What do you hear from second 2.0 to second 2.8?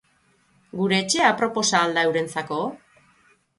eurentzako?